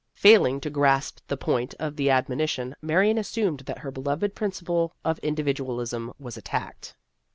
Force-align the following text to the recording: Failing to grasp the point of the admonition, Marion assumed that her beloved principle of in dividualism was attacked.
Failing 0.15 0.59
to 0.61 0.71
grasp 0.71 1.19
the 1.27 1.37
point 1.37 1.75
of 1.77 1.95
the 1.95 2.09
admonition, 2.09 2.73
Marion 2.81 3.19
assumed 3.19 3.59
that 3.67 3.77
her 3.77 3.91
beloved 3.91 4.33
principle 4.33 4.95
of 5.05 5.19
in 5.21 5.35
dividualism 5.35 6.09
was 6.19 6.37
attacked. 6.37 6.95